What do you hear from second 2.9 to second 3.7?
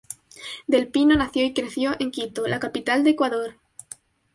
de Ecuador.